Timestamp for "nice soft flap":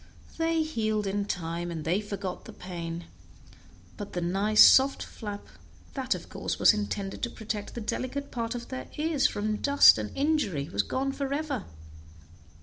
4.21-5.45